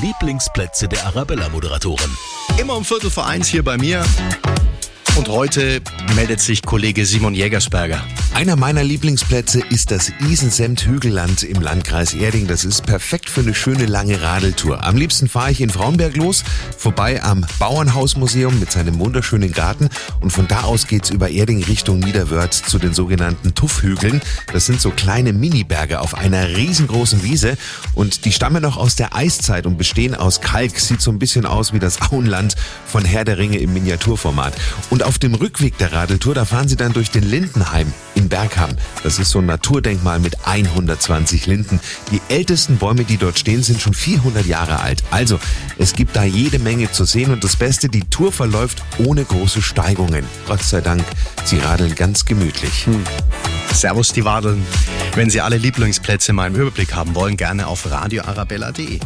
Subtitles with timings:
[0.00, 2.16] Lieblingsplätze der Arabella-Moderatoren.
[2.58, 4.04] Immer um Viertel vor eins hier bei mir.
[5.16, 5.80] Und heute
[6.14, 8.04] meldet sich Kollege Simon Jägersberger.
[8.34, 12.46] Einer meiner Lieblingsplätze ist das Isensemt-Hügelland im Landkreis Erding.
[12.46, 14.84] Das ist perfekt für eine schöne lange Radeltour.
[14.84, 16.44] Am liebsten fahre ich in Frauenberg los,
[16.76, 19.88] vorbei am Bauernhausmuseum mit seinem wunderschönen Garten
[20.20, 24.20] und von da aus geht's über Erding Richtung Niederwörth zu den sogenannten Tuffhügeln.
[24.52, 27.56] Das sind so kleine Miniberge auf einer riesengroßen Wiese
[27.94, 30.78] und die stammen noch aus der Eiszeit und bestehen aus Kalk.
[30.78, 34.52] Sieht so ein bisschen aus wie das Auenland von Herr der Ringe im Miniaturformat.
[34.90, 38.70] Und auf dem Rückweg der Radeltour, da fahren sie dann durch den Lindenheim in Bergham.
[39.04, 41.78] Das ist so ein Naturdenkmal mit 120 Linden.
[42.10, 45.04] Die ältesten Bäume, die dort stehen, sind schon 400 Jahre alt.
[45.12, 45.38] Also,
[45.78, 49.62] es gibt da jede Menge zu sehen und das Beste, die Tour verläuft ohne große
[49.62, 50.24] Steigungen.
[50.48, 51.04] Gott sei Dank,
[51.44, 52.86] sie radeln ganz gemütlich.
[52.86, 53.04] Hm.
[53.72, 54.66] Servus die Wadeln.
[55.14, 59.00] Wenn Sie alle Lieblingsplätze mal im Überblick haben wollen, gerne auf radioarabella.de.